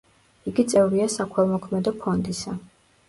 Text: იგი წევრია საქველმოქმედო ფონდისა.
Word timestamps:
იგი 0.51 0.63
წევრია 0.71 1.05
საქველმოქმედო 1.17 1.95
ფონდისა. 2.03 2.57